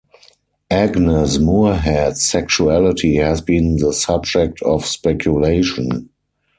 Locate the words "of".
4.63-4.83